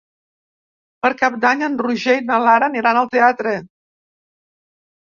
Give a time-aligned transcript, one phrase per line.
[1.05, 3.57] Per Cap d'Any en Roger i na Lara aniran al teatre.